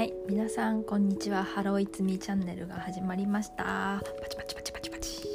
[0.00, 1.44] はい皆さんこんにちは。
[1.44, 4.00] ハローイツミチャンネルが始まりました。
[4.00, 5.28] パチパチパチパチパチ。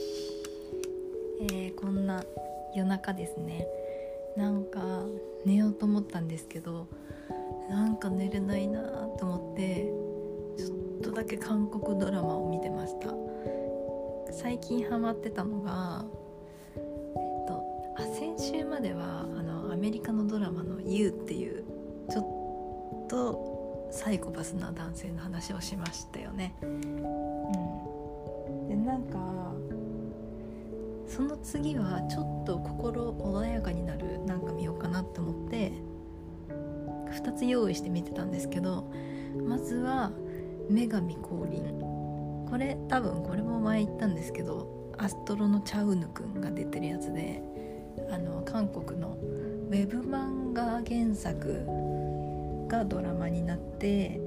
[1.51, 2.23] えー、こんな
[2.73, 3.67] 夜中ですね。
[4.35, 5.03] なんか
[5.45, 6.87] 寝ようと思ったんですけど
[7.69, 8.81] なんか寝れないな
[9.19, 9.85] と思って
[10.57, 13.13] ちょっとだけ韓国ドラマを見てました。
[14.33, 16.03] 最近ハマってたのが
[16.75, 17.63] えっと
[17.99, 21.63] あ先週まではあのアメリカのドラマの「You」っていう
[22.09, 22.21] ちょ
[23.03, 23.54] っと
[24.05, 26.53] サイコパスな男性の話をしましたよね。
[26.61, 26.91] うん、
[28.69, 29.17] でなんか
[31.07, 35.71] その次はちょっと心穏やかになるなんか見ようかなって思って
[37.19, 38.91] 2つ用意して見てたんですけど
[39.43, 40.11] まずは
[40.69, 41.63] 「女神降臨」
[42.47, 47.41] これ多分これも前言ったんですけどアストロのチャウヌくんが出てるやつで
[48.11, 51.84] あの韓国のウェブ漫画原作
[52.67, 54.19] がドラマになって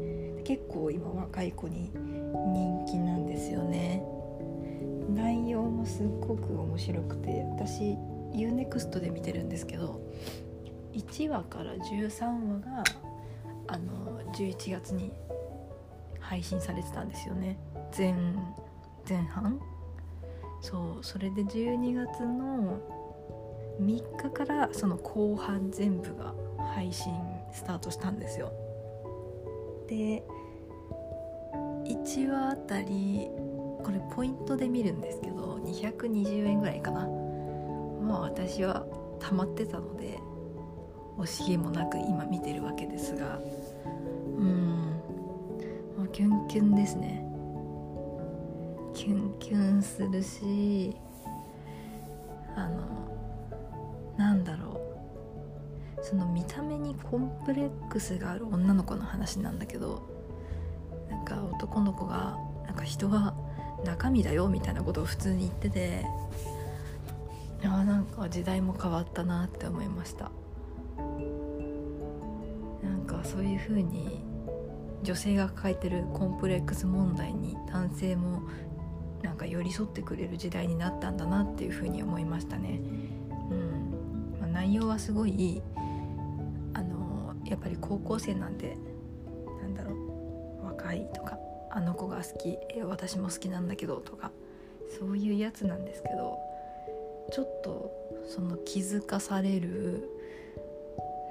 [0.45, 4.03] 結構今若い子に人気なんですよね。
[5.15, 7.97] 内容もすっごく面白くて私
[8.35, 10.01] UNEXT で見てるんですけど
[10.93, 12.85] 1話から13話が
[13.69, 15.13] あの11月に
[16.21, 17.59] 配信されてたんですよね。
[17.97, 18.15] 前
[19.09, 19.59] 前半？
[20.61, 22.79] そうそれで12月の
[23.81, 26.35] 3日からその後半全部が
[26.75, 27.13] 配信
[27.53, 28.53] スタートしたんですよ。
[29.89, 30.23] で
[31.85, 33.29] 1話あたり
[33.83, 37.07] これポイントで見るんですけど220円ぐらいかな。
[38.03, 38.85] まあ私は
[39.21, 40.19] 溜まってたので
[41.19, 43.41] 惜しげもなく今見てるわけですが。
[44.37, 45.01] うん。
[45.97, 47.25] もうキュンキュンですね。
[48.95, 50.97] キュンキュンするし
[52.57, 52.83] あの
[54.17, 54.68] なんだろう
[56.09, 60.09] その見た目にコンプレックスがある女の子の話なんだけど
[61.11, 63.35] なんか男の子がなんか人は
[63.85, 66.07] 中身だよみたいなことを普通に言ってて
[67.63, 70.31] あなんか時代も変わったなって思いました
[72.83, 74.25] なんかそういう風に
[75.03, 78.45] 女性が抱えてるコンプレックス問題に男性も
[79.23, 82.81] なんか寄り添ってくれる時代になったんだなっていう風に思いましたね。
[83.51, 85.61] うんまあ、内容はすごい
[87.49, 88.77] やっぱり高校生なんで
[89.63, 89.95] なんだろ
[90.63, 91.39] う若いとか
[91.71, 94.31] あの子が好き私も好きなんだけどとか
[94.99, 96.39] そういうやつなんですけど
[97.33, 97.91] ちょっと
[98.27, 100.09] その気づかされる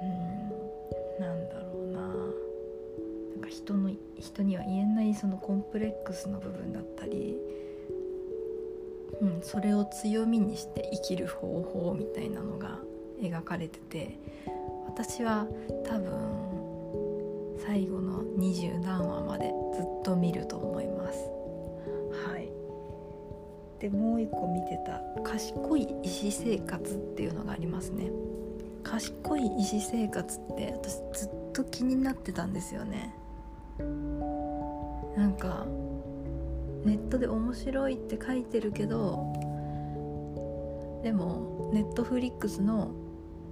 [0.00, 2.00] うんなんだろうな。
[2.00, 7.36] なんか人の人には言えないそのコンプレックスの部分だったり、
[9.20, 12.78] うん、それを強みにして生きる方法みたいなのが
[13.20, 14.18] 描かれてて
[14.98, 15.46] 私は
[15.84, 21.20] 多分最後の二十何話までずっと見ると思います。
[22.28, 22.50] はい。
[23.78, 28.10] でもう一個見てた「賢い医師生活」っていうのがありますね。
[28.82, 33.14] 賢い医師生活って私ずっと気になってたんですよね。
[35.16, 35.64] なんか
[36.84, 39.32] ネットで面白いって書いてるけど
[41.04, 42.90] でもネットフリックスの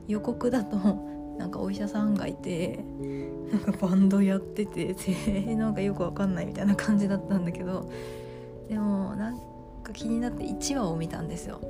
[0.08, 2.84] 予告だとなんかお医者さんがいて
[3.52, 4.94] なんかバンドやってて
[5.54, 7.90] なんかよくわかんないみたいな感じだったんだけど
[8.68, 9.38] でもなん
[9.82, 11.60] か気になって1話を見たんですよ。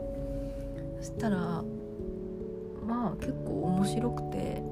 [1.01, 1.63] そしたら
[2.87, 4.63] まあ結構面白くて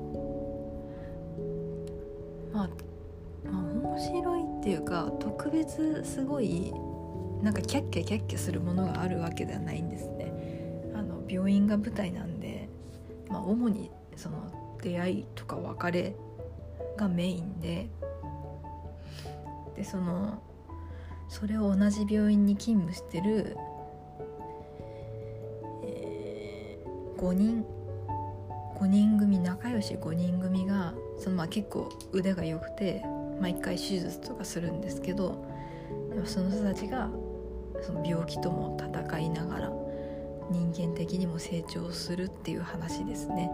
[2.53, 2.71] まあ
[3.44, 6.72] まあ面白いっていうか特別すごい
[7.43, 10.33] なんかキャッキャキャッキャするものがあるわけではないんですね。
[10.94, 12.71] あの病院が舞台なんで
[13.28, 16.15] まあ主にその出会いとか別れ
[16.97, 17.89] がメインで
[19.75, 20.43] でその
[21.28, 23.56] それを同じ病院に勤務してる、
[25.83, 27.65] えー、5人
[28.77, 33.03] 5人組仲良し5人組がそのまあ結構腕が良くて
[33.41, 35.45] 毎回手術とかするんですけど
[36.13, 37.09] でもその人たちが
[37.83, 39.72] その病気とも戦いながら
[40.51, 43.51] 人間的にも成長するっていう話ですね。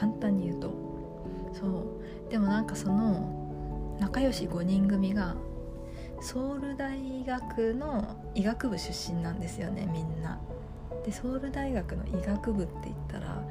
[0.00, 0.72] 簡単に言うと
[1.52, 1.66] そ
[2.28, 5.36] うでもなんかその仲良し5人組が
[6.22, 10.40] ソウル大学の医学部出身なんですよねみんな。
[11.04, 13.42] でソウル大学の医学部って言ったら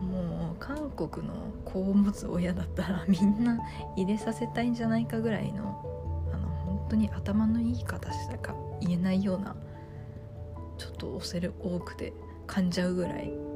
[0.00, 1.34] もう韓国の
[1.64, 3.60] 子を持つ親だったら みんな
[3.96, 5.84] 入れさせたいんじゃないかぐらいの
[6.32, 9.56] あの本当に頭のいい形しか言えないような
[10.78, 12.12] ちょっと恐れ多くて
[12.46, 13.49] 噛んじゃうぐらい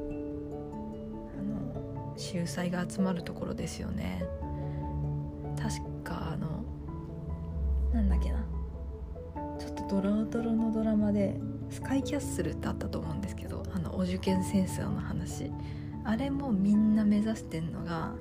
[2.17, 4.25] 秀才が集まるところですよね。
[5.57, 6.63] 確かあの
[7.93, 8.45] なんだっけな。
[9.59, 11.39] ちょっとドロドロのドラマで
[11.69, 15.51] スカイキャッスルってあったと思うんですけどあのお受験戦争の話。
[16.03, 18.13] あれもみんな目指してんのが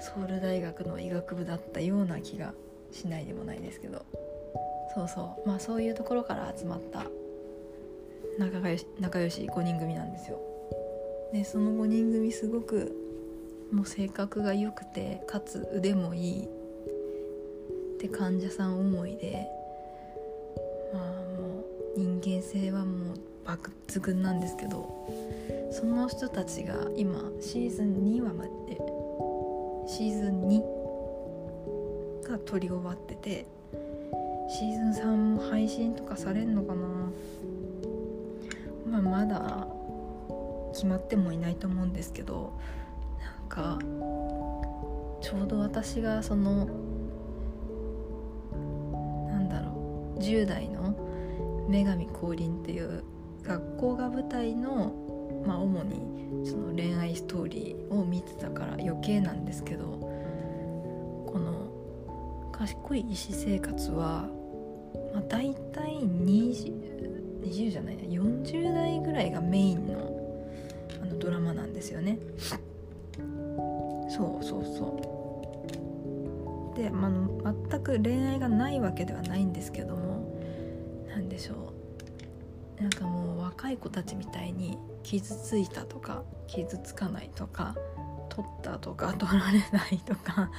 [0.00, 2.52] ソウル大学の医学部だったような気が
[2.92, 4.04] しないでもないですけど。
[4.94, 5.48] そうそう。
[5.48, 7.06] まあそういうところから集まった
[8.38, 10.53] 仲良し仲良し5人組なんですよ。
[11.34, 12.94] でその5人組すごく
[13.72, 16.48] もう性格が良くてかつ腕もいい
[18.00, 19.44] で患者さん思いで
[20.92, 21.64] まあも
[21.96, 24.94] う人間性はもう抜群なんですけど
[25.72, 28.50] その人たちが今シーズン2話まで
[29.88, 30.46] シーズン
[32.22, 33.44] 2が撮り終わってて
[34.48, 36.84] シーズン3も配信とかされんのかな。
[38.88, 39.73] まあまだ
[40.74, 42.52] 決まってもいないと思うんですけど
[43.22, 43.78] なんか
[45.22, 46.66] ちょうど私がその
[49.28, 50.94] なんだろう10代の
[51.68, 53.04] 女神降臨っていう
[53.44, 54.92] 学校が舞台の
[55.46, 64.28] まあ主にその恋愛ストーリーを見てたから余計なんですけどこの賢い医師生活は、
[65.14, 70.13] まあ、大体 20, 20じゃないな40代ぐらいがメインの
[71.84, 72.18] ですよね。
[74.08, 75.12] そうそうそ
[76.74, 76.76] う。
[76.76, 77.08] で、ま
[77.44, 80.40] あ、全く恋愛がないわけではないんですけども
[81.08, 81.72] 何でしょ
[82.78, 82.82] う。
[82.82, 87.76] なんかもう若い子たちみたいに傷ついたとか傷つかないとか
[88.30, 90.50] 取ったとか取られないとか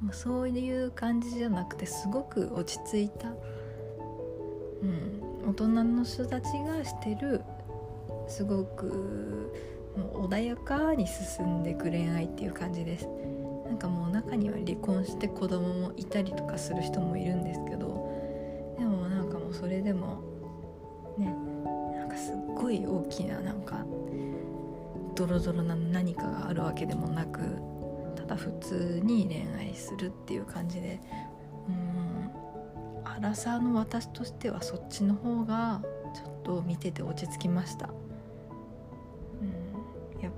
[0.00, 7.42] もうそういう感じじゃなくてすごく落ち着いた、うん、大人の人たちがしてる
[8.28, 9.52] すごく
[9.96, 13.08] もう穏やかに進んでいく恋愛っていう感じです。
[13.66, 20.22] なんかもう中には離婚して子供もいたりとかする人もいるんですけどでもなんかもうそれでも
[21.18, 21.26] ね
[21.98, 23.84] なんかすっごい大きななんか
[25.14, 27.40] ドロドロな何かがあるわけでもなく
[28.14, 31.00] ただ普通に恋愛するっていう感じで
[31.68, 32.30] うん
[33.04, 35.82] アラサーの私としてはそっちの方が
[36.14, 37.90] ちょっと見てて落ち着きました。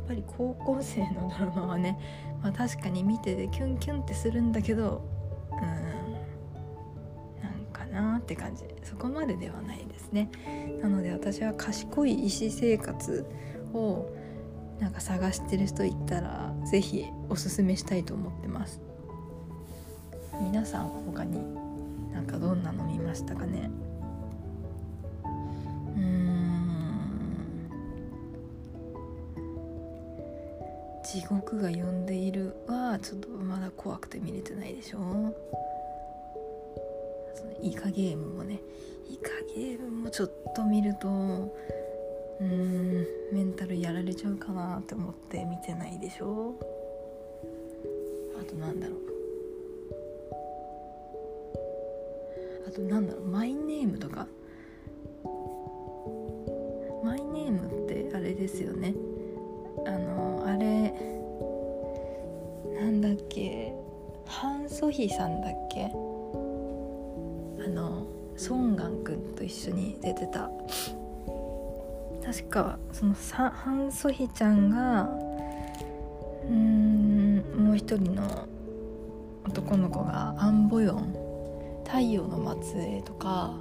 [0.08, 1.98] ぱり高校生のドラマはね、
[2.42, 5.02] まあ、確かに見ててキュンキュンってするんだけど
[5.52, 5.58] うん
[7.42, 8.64] なんかなって感じ。
[8.82, 10.30] そこまでではないですね。
[10.82, 13.26] なので私は賢い医師生活
[13.74, 14.06] を
[14.80, 18.80] なんか探してる人いたら是非おすすめしたいと思ってます。
[20.40, 21.38] 皆さん他に
[22.12, 23.70] なんかどんなの見ましたかね？
[31.28, 34.98] 地獄が呼んでいるはちょっとまだ怖くて見れてないでしょ。
[37.34, 38.58] そのイカゲームもね。
[39.10, 46.54] イカゲームもちょっと見るとうーんメンタルやられちゃうかなって思って見てないでしょ。
[48.40, 48.98] あとなんだろう。
[52.66, 53.26] あとなんだろう。
[53.26, 54.26] マイネームとか。
[57.04, 58.94] マイネームってあれですよね。
[65.06, 65.84] ヒさんだっけ？
[65.84, 65.88] あ
[67.68, 68.04] の
[68.36, 70.50] ソンガン君と一緒に出てた。
[72.24, 75.08] 確かそのハン・ソヒちゃんが
[76.44, 78.48] うんもう一人の
[79.46, 81.14] 男の子がアン・ボヨン
[81.86, 83.54] 太陽の末裔とか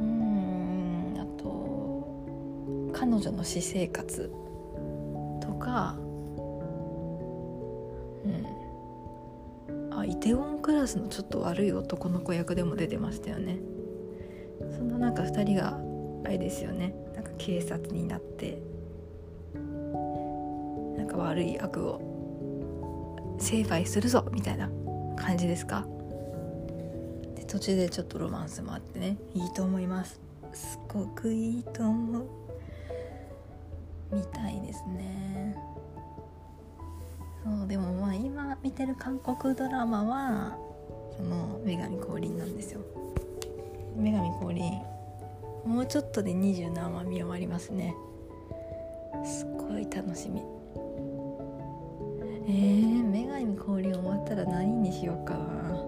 [0.00, 4.30] うんあと彼女の私生活
[5.40, 5.96] とか
[8.24, 8.55] うん。
[10.06, 13.58] イテウォンクラスのちょっと悪い男の子役でも出てましたよね。
[14.76, 15.78] そんななんか2人が
[16.24, 16.94] あれですよね。
[17.14, 18.62] なんか警察になって。
[19.54, 23.36] なんか悪い悪を。
[23.38, 24.70] 成敗するぞみたいな
[25.14, 25.86] 感じですか？
[27.34, 29.18] で途中でちょっとロマンスもあってね。
[29.34, 30.18] いいと思います。
[30.54, 32.26] すごくいいと思う。
[34.10, 35.54] みたいですね。
[37.46, 40.58] そうでもまあ今見てる韓国ドラマは
[41.16, 42.80] その女神降臨なんですよ。
[43.96, 44.82] 女神降臨
[45.64, 47.94] もうちょっとで二十何話見終わりますね。
[49.24, 50.42] すっごい楽しみ。
[52.48, 55.86] えー、女神降臨終わったら何にしようかな。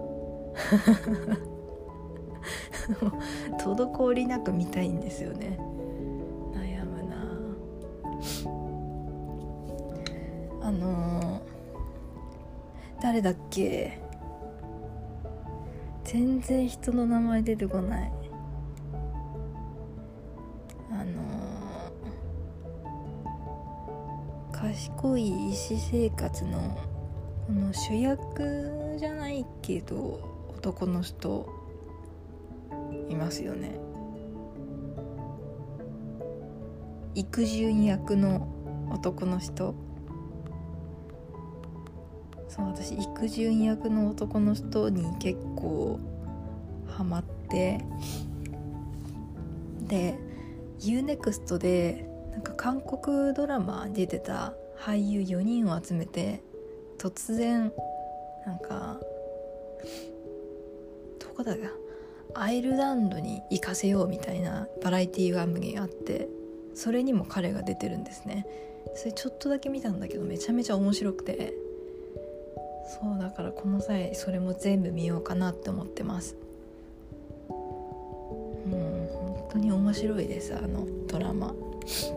[3.59, 5.59] 滞りなく見たいんですよね。
[6.53, 7.17] 悩むな。
[10.61, 11.38] あの
[13.01, 13.97] 誰だっけ？
[16.03, 18.11] 全然人の名前出てこない。
[20.91, 26.77] あのー、賢い医師生活の
[27.47, 30.19] この主役じゃないけど
[30.57, 31.47] 男の人
[33.07, 33.79] いますよね。
[37.15, 38.47] 育順役の
[38.91, 39.73] 男の人。
[42.59, 45.97] そう私育順役の男の人に結構
[46.87, 47.79] ハマって。
[49.87, 50.15] で
[50.81, 56.43] UNEXT でなんか韓国ドラマに出てた俳優4人を集めて
[56.99, 57.71] 突然
[58.45, 58.99] なんか
[61.19, 61.59] どこだか
[62.35, 66.29] アイルランドに行かせようみたいなバラエティー番組があって
[66.75, 68.45] それにも彼が出てるんですね。
[68.95, 71.68] それちょっとだけ見たんだけどめちゃめちゃ面白くて。
[72.89, 76.35] そうだからこの際それも全部見ようかなって思ってます。
[78.65, 81.53] うん本当に面白いですあのドラマ。
[81.85, 82.13] そ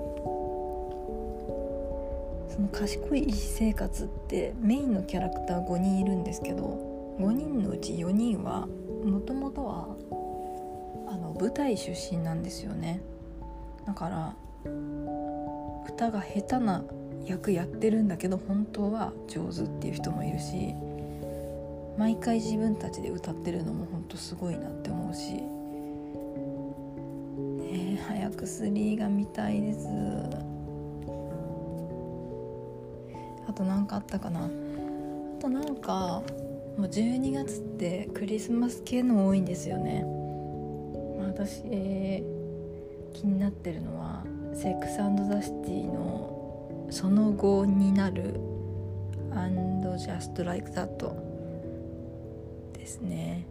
[2.60, 8.66] の賢い医師生活ってメインのキャラクター5人いるんですけど5人のうち4人は
[9.04, 9.88] もともとは
[11.08, 13.02] あの舞台出身なんですよね。
[13.86, 14.34] だから
[15.86, 16.82] 歌が下手な
[17.26, 20.74] 役やってるんだけど本当は上手っていう人もいるし
[21.96, 25.34] 毎回自分たちで歌ってるのも本当すごいなって思うし、
[27.62, 29.86] ね、早く3が見たいです。
[33.46, 34.46] あと何かあったかな。
[34.46, 34.48] あ
[35.38, 36.22] となんか
[36.78, 40.06] もう12月ってクリスマス系の多いんですよね。
[41.20, 41.62] 私、
[43.12, 44.24] 気になってるのは
[44.54, 46.41] 「セックスザ・シティ」の
[46.92, 48.38] その後になる
[49.34, 50.88] and just like that
[52.74, 53.46] ですね。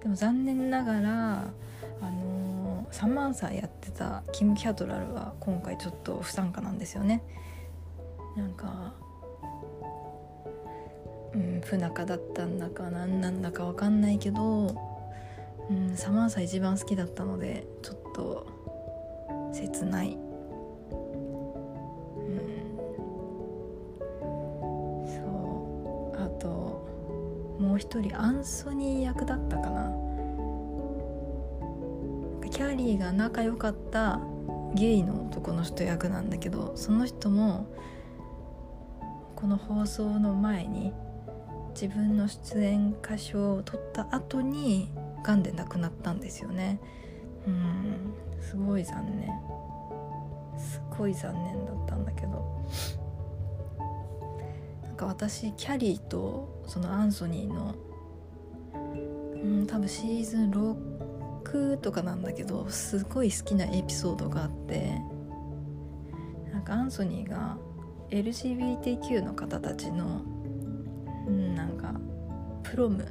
[0.00, 1.52] でも残念ながら
[2.00, 7.24] あのー、3万歳やってたキム・キャトラルは今回ちょっと不参加なんですよね。
[8.36, 8.94] なんか
[11.34, 14.76] うん不仲だったんだか何なんだか分かんないけど、
[15.68, 18.46] うん、サマンサ一番好きだったのでちょっと
[19.52, 20.27] 切ない
[27.58, 30.08] もう一人アンソニー役だったかな。
[32.50, 34.20] キャリーが仲良かった
[34.74, 37.68] ゲイの男の人役なんだけどその人も
[39.36, 40.92] この放送の前に
[41.70, 44.90] 自分の出演歌唱を取った後に
[45.22, 46.80] がんで亡くなったんですよね。
[47.46, 49.30] うんすごい残念。
[50.58, 52.44] すごい残念だったんだけど。
[54.98, 57.74] か私キャリーとそのアンソニーの
[59.42, 65.00] うん多分シーズン6とかなんだけどすごい好きなエピソードがあって
[66.52, 67.56] なんかアンソニーが
[68.10, 70.22] LGBTQ の方たちの、
[71.26, 71.94] うん、なんか
[72.64, 73.06] プロム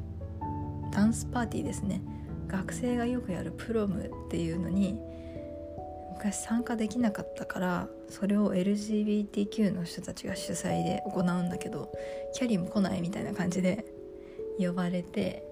[0.92, 2.02] ダンスパーティーですね。
[2.48, 4.98] 学生がよくやるプロムっていうのに
[6.18, 11.92] 昔参加できなかったからそれを LGBTQ の人たちが主催で行うんだけど
[12.34, 13.86] キャリーも来ないみたいな感じで
[14.58, 15.44] 呼ばれて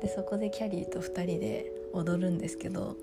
[0.00, 2.96] でそこでキャリーと2人で踊るんですけど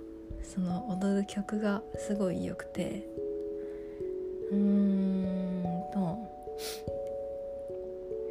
[0.44, 3.08] その踊る曲がすごい良くて
[4.52, 5.64] うーん
[5.94, 6.18] と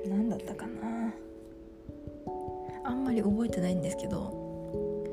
[0.08, 1.14] 何だったかな。
[2.84, 5.04] あんまり覚えてないんですけど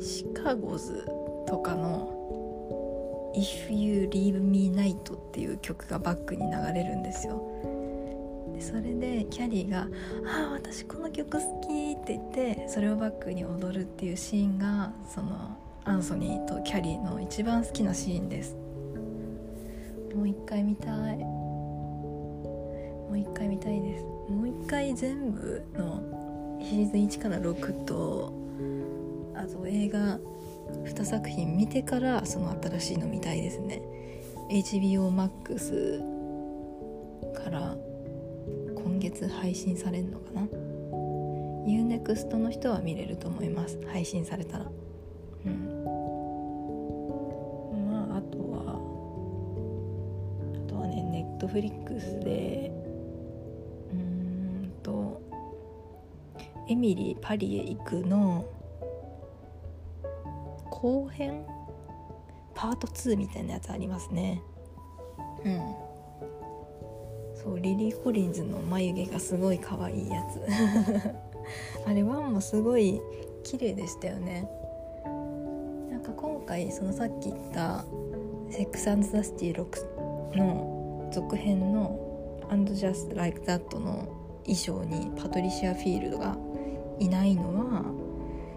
[0.00, 1.04] シカゴズ
[1.50, 7.42] とかの If You Leave Me Night っていう曲がバックに流れるんですよ。
[8.54, 9.88] でそれでキャリーが
[10.26, 18.56] 「ああ私この曲好き」って言ってそれをバックに踊るっていうシーンがそのアンソニーとキャリーの一番好きなシーンです。
[20.14, 21.16] もう一回見たい。
[21.18, 24.04] もう一回見たいです。
[24.30, 26.00] もう一回全部の
[26.60, 28.32] シーズン1から6と
[29.34, 30.20] あと映画
[30.84, 33.82] 2作品見てからその新しいの見たいですね。
[34.50, 36.00] HBO Max
[37.32, 37.76] から
[38.74, 40.42] 今月配信されるのかな。
[41.66, 43.78] UNEXT の人は見れると思います。
[43.86, 44.66] 配信されたら。
[45.46, 45.84] うん。
[47.86, 48.80] まああとは
[50.66, 52.72] あとはね Netflix で
[53.92, 55.20] うんと
[56.68, 58.44] 「エミリーパリへ行く」の
[60.80, 61.44] 後編？
[62.54, 64.42] パート2みたいなやつありますね。
[65.44, 65.90] うん。
[67.34, 70.40] そうリリー・コリンズの眉毛がすごい可愛いやつ。
[71.86, 73.00] あれワンもすごい
[73.42, 74.48] 綺麗でしたよね。
[75.90, 77.84] なんか今回そのさっき言った
[78.50, 81.98] 「セックス・アンド・ザ・シティ6」の続編の
[82.50, 84.08] 「And Just Like That」の
[84.44, 86.36] 衣装にパトリシア・フィールドが
[86.98, 87.99] いないのは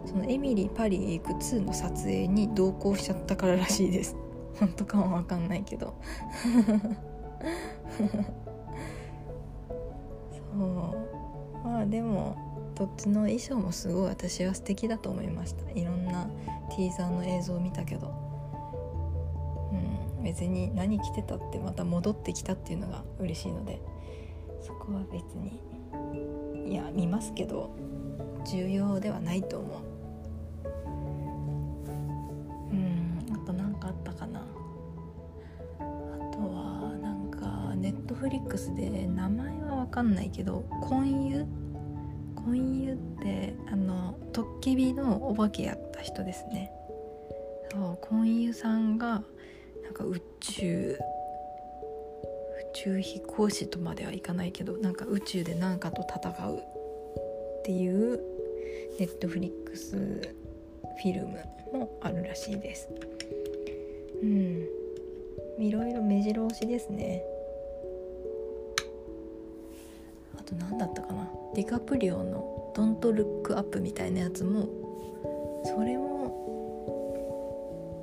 [0.05, 4.15] そのエミリー・パリへ行く2の撮影に同行しちゃったかららしいです。
[4.60, 5.93] 本当かは分かんないけど。
[10.55, 10.98] そう。
[11.63, 12.36] まあでも
[12.75, 15.72] どっちの衣装もすごい私は素敵だと思いました。
[15.72, 16.29] いろんな
[16.69, 18.12] ティーザーの映像を見たけど。
[19.72, 19.75] う
[20.19, 23.81] ん別に何着てたってまた戻ってきたっていうのが嬉しいので。
[24.63, 25.60] そこは別に
[26.72, 27.75] いや見ますけど
[28.50, 29.92] 重要ではないと思う。
[38.75, 41.45] で名前は分かんないけど「婚湯」
[42.45, 46.72] 婚湯ってあのトッケビのお化けやった人ですね。
[47.72, 49.24] そう婚湯さんが
[49.83, 50.98] なんか宇宙宇
[52.75, 58.22] 宙飛行士とまではいかないけどなんか宇宙で何かと戦うっていう
[59.00, 61.39] ネットフリックスフィルム
[61.74, 62.88] もあるらしいです。
[64.22, 64.67] うん。
[65.57, 67.24] いろいろ目白押しですね。
[70.43, 71.29] と何だったかな？
[71.55, 74.67] ディカプリオの「ドントルックアップ」みたいなやつも
[75.63, 76.09] それも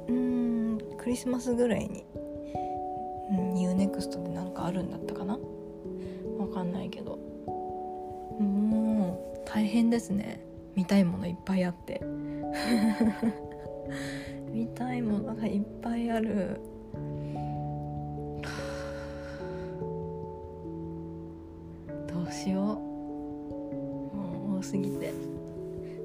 [0.09, 2.05] うんクリスマスぐらいに、
[3.31, 5.39] うん、UNEXT で何かあるんだったかな？
[6.39, 7.19] わかんないけど。
[8.39, 10.41] もう大変ですね。
[10.75, 12.01] 見たいものいっぱいあって。
[14.51, 16.61] 見たいものがいっぱいある。
[22.31, 22.65] しよう。
[24.17, 25.13] もう多すぎて。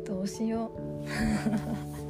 [0.06, 0.70] どうしよう。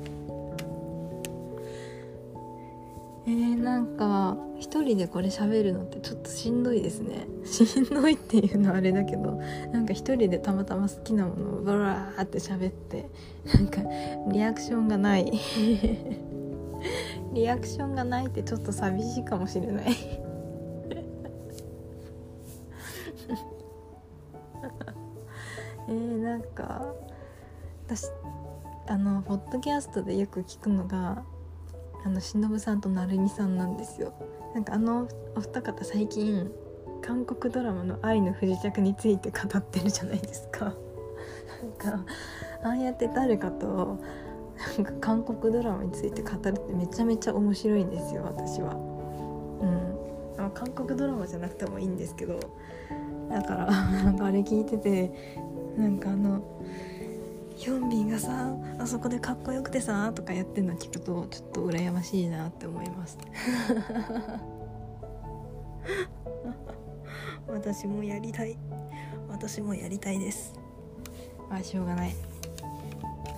[3.27, 7.27] えー、なんか一人でこれ喋るのってちょっとしんどいですね。
[7.45, 9.39] しんどいっていうのはあれだけど
[9.71, 13.09] なんか一人でたまたま好きなものをバラーって喋って
[13.53, 13.81] なんか
[14.31, 15.31] リアクションがない。
[17.33, 19.85] リアクションがないってちょっと寂しいかもしれない。
[26.55, 26.85] か
[27.85, 28.05] 私
[28.87, 31.23] あのポッドキャストでよく聞くのが
[32.03, 34.13] あの忍さんと成美さんなんですよ。
[34.53, 36.49] なんかあのお二方最近
[37.01, 40.65] 韓国ドラマの「愛の不時着」について語ってるじゃないですか。
[40.65, 40.73] なん
[41.77, 42.05] か
[42.63, 43.97] ああやって誰かと
[44.77, 48.73] なんか韓国ドラマについて語るってめちゃめちゃ面白いんですよ私は。
[48.73, 49.95] うん。
[50.53, 52.39] 韓国ドラマじゃなくてもいいんですけど
[53.29, 55.37] だからなんかあれ聞いてて
[55.77, 56.41] なんかあの
[57.55, 63.17] ヒョンビンがさあそこでかっこよくてさとかやってるの聞くとちょっと羨ましいなって思います。
[67.47, 68.57] 私もやりたい。
[69.29, 70.53] 私もやりたいです。
[71.49, 72.15] まあしょうがない。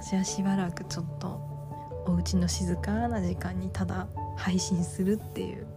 [0.01, 1.39] 私はしばらくちょっと
[2.07, 5.67] お家の静かな時間にただ配信するっていう。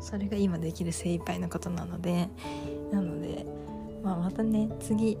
[0.00, 2.28] それが今できる精一杯のことなので。
[2.92, 3.46] なので、
[4.02, 5.16] まあ、またね次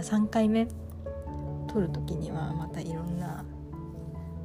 [0.00, 0.66] 3回目
[1.68, 3.44] 撮る時にはまたいろんな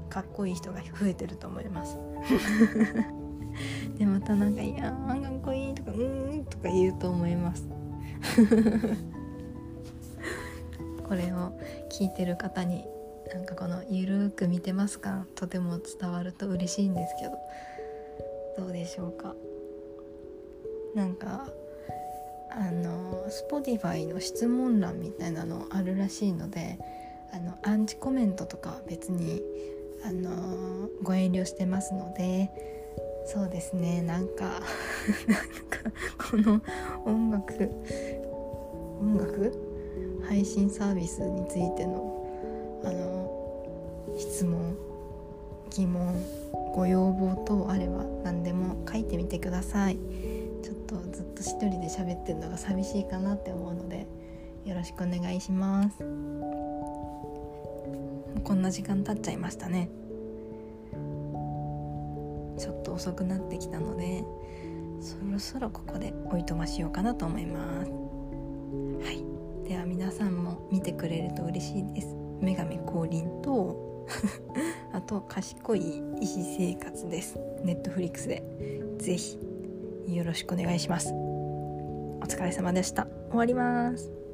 [0.09, 1.97] かっこいい人が増えてると思います。
[3.97, 7.67] でまたなんか「いやーかっこいい」とか「うん」とか言うと思います。
[11.07, 11.57] これを
[11.89, 12.85] 聞いてる方に
[13.33, 19.35] なんかこの「ゆるく見てますか?」とても伝わると嬉しいんですけどどうでしょうか？
[20.95, 21.47] なんか
[22.51, 26.79] あの Spotify の質問欄みたいなのあるらしいので
[27.34, 29.41] あのアンチコメントとかは別に
[30.05, 32.49] あのご遠慮してますので
[33.25, 34.43] そうですねなんか
[35.27, 35.91] なんか
[36.29, 36.62] この
[37.05, 37.69] 音楽
[39.01, 39.51] 音楽？
[40.27, 44.75] 配信サービスについてのあの質問
[45.69, 46.15] 疑問
[46.73, 49.97] ご要望等あれば何でも書いてみてください。
[51.35, 54.07] と一人で喋ってるのが寂しいかなって思うので
[54.65, 55.97] よろしくお願いします。
[58.43, 59.89] こんな時間経っちゃいましたね。
[62.57, 64.23] ちょっと遅くなってきたので
[65.01, 67.91] そろそろここでおいとましようかなと思います。
[69.05, 69.23] はい。
[69.67, 72.15] では皆さんも見てくれると嬉しいです。
[72.41, 74.05] 女神降臨と
[74.93, 77.39] あと賢い医師生活です。
[77.63, 78.43] ネットフリックスで。
[78.99, 79.37] ぜひ
[80.07, 81.24] よろしくお願いします。
[82.25, 83.05] お疲れ様でした。
[83.29, 84.24] 終わります。